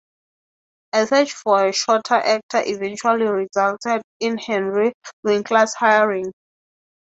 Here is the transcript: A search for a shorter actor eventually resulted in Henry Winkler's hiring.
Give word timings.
A 0.93 1.05
search 1.05 1.31
for 1.33 1.67
a 1.67 1.71
shorter 1.71 2.15
actor 2.15 2.63
eventually 2.65 3.27
resulted 3.27 4.01
in 4.19 4.39
Henry 4.39 4.93
Winkler's 5.23 5.75
hiring. 5.75 6.31